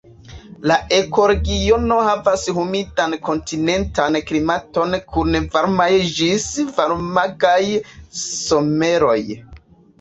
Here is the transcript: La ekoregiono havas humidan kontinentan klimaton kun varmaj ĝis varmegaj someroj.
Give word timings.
La 0.69 0.75
ekoregiono 0.99 1.97
havas 2.07 2.45
humidan 2.61 3.13
kontinentan 3.27 4.19
klimaton 4.31 4.97
kun 5.13 5.39
varmaj 5.59 5.91
ĝis 6.19 6.51
varmegaj 6.81 7.63
someroj. 8.25 9.19